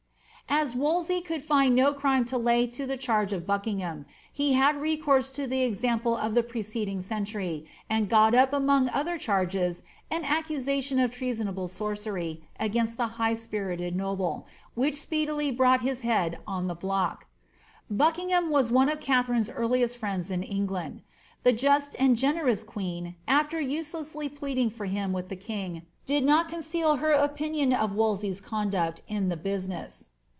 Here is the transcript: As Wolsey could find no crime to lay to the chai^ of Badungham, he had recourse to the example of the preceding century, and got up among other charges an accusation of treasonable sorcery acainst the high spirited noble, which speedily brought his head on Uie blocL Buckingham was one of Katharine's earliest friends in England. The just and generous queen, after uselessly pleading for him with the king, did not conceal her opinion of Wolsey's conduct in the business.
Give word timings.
As 0.53 0.75
Wolsey 0.75 1.21
could 1.21 1.41
find 1.45 1.73
no 1.73 1.93
crime 1.93 2.25
to 2.25 2.37
lay 2.37 2.67
to 2.67 2.85
the 2.85 2.97
chai^ 2.97 3.31
of 3.31 3.47
Badungham, 3.47 4.03
he 4.33 4.51
had 4.51 4.75
recourse 4.81 5.31
to 5.31 5.47
the 5.47 5.63
example 5.63 6.17
of 6.17 6.33
the 6.35 6.43
preceding 6.43 7.01
century, 7.01 7.65
and 7.89 8.09
got 8.09 8.35
up 8.35 8.51
among 8.51 8.89
other 8.89 9.17
charges 9.17 9.81
an 10.11 10.25
accusation 10.25 10.99
of 10.99 11.09
treasonable 11.09 11.69
sorcery 11.69 12.43
acainst 12.59 12.97
the 12.97 13.07
high 13.15 13.33
spirited 13.33 13.95
noble, 13.95 14.45
which 14.75 14.99
speedily 14.99 15.51
brought 15.51 15.81
his 15.81 16.01
head 16.01 16.37
on 16.45 16.67
Uie 16.67 16.77
blocL 16.81 17.19
Buckingham 17.89 18.49
was 18.49 18.73
one 18.73 18.89
of 18.89 18.99
Katharine's 18.99 19.49
earliest 19.49 19.95
friends 19.97 20.29
in 20.31 20.43
England. 20.43 21.01
The 21.43 21.53
just 21.53 21.95
and 21.97 22.17
generous 22.17 22.65
queen, 22.65 23.15
after 23.25 23.61
uselessly 23.61 24.27
pleading 24.27 24.69
for 24.69 24.85
him 24.85 25.13
with 25.13 25.29
the 25.29 25.37
king, 25.37 25.83
did 26.05 26.25
not 26.25 26.49
conceal 26.49 26.97
her 26.97 27.11
opinion 27.13 27.71
of 27.71 27.95
Wolsey's 27.95 28.41
conduct 28.41 29.01
in 29.07 29.29
the 29.29 29.37
business. 29.37 30.09